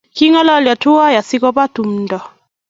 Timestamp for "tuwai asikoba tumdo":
0.81-2.17